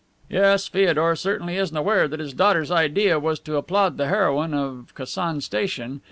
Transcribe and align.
"Yes, 0.31 0.67
Feodor 0.67 1.15
certainly 1.15 1.57
isn't 1.57 1.77
aware 1.77 2.07
that 2.07 2.19
his 2.19 2.33
daughter's 2.33 2.71
idea 2.71 3.19
was 3.19 3.39
to 3.41 3.57
applaud 3.57 3.97
the 3.97 4.07
heroine 4.07 4.55
of 4.55 4.93
Kasan 4.95 5.41
station. 5.41 5.99